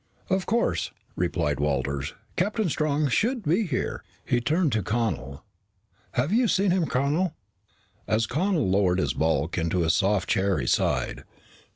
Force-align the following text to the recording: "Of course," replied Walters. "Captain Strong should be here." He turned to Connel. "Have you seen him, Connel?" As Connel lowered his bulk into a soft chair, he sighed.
"Of 0.31 0.47
course," 0.47 0.89
replied 1.15 1.59
Walters. 1.59 2.15
"Captain 2.35 2.69
Strong 2.69 3.09
should 3.09 3.43
be 3.43 3.67
here." 3.67 4.03
He 4.25 4.41
turned 4.41 4.71
to 4.71 4.81
Connel. 4.81 5.43
"Have 6.13 6.33
you 6.33 6.47
seen 6.47 6.71
him, 6.71 6.87
Connel?" 6.87 7.35
As 8.07 8.25
Connel 8.25 8.67
lowered 8.67 8.97
his 8.97 9.13
bulk 9.13 9.59
into 9.59 9.83
a 9.83 9.91
soft 9.91 10.27
chair, 10.27 10.57
he 10.57 10.65
sighed. 10.65 11.23